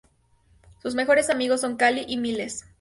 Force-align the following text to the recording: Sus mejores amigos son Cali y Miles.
Sus 0.81 0.95
mejores 0.95 1.29
amigos 1.29 1.61
son 1.61 1.75
Cali 1.75 2.05
y 2.07 2.17
Miles. 2.17 2.65